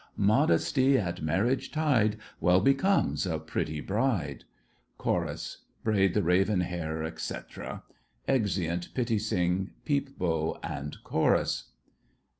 Modesty 0.17 0.97
at 0.97 1.21
marriage 1.21 1.69
tide 1.71 2.17
Well 2.39 2.59
becomes 2.59 3.27
a 3.27 3.37
pretty 3.37 3.81
bride! 3.81 4.45
CHORUS. 4.97 5.59
Braid 5.83 6.15
the 6.15 6.23
raven 6.23 6.61
hair, 6.61 7.03
etc. 7.03 7.83
[Exeunt 8.27 8.95
Pitti 8.95 9.19
Sing, 9.19 9.69
Peep 9.85 10.17
Bo, 10.17 10.57
and 10.63 10.97
Chorus. 11.03 11.65